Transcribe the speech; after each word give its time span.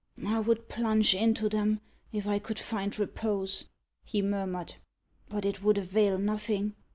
"I 0.25 0.39
would 0.39 0.67
plunge 0.67 1.13
into 1.13 1.47
them, 1.47 1.79
if 2.11 2.25
I 2.25 2.39
could 2.39 2.57
find 2.57 2.97
repose," 2.97 3.65
he 4.03 4.23
murmured. 4.23 4.77
"But 5.29 5.45
it 5.45 5.61
would 5.63 5.77
avail 5.77 6.17
nothing. 6.17 6.73